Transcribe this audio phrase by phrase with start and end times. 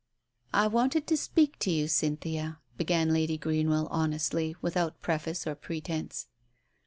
[0.51, 6.25] "I wanted to speak to you, Cynthia," began Lady Greenwell honestly, without preface or pretence.